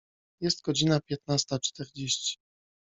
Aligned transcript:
Jest 0.41 0.61
godzina 0.61 0.99
piętnasta 1.01 1.59
czterdzieści. 1.59 2.37